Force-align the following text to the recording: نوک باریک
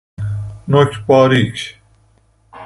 نوک 0.69 0.93
باریک 1.07 1.57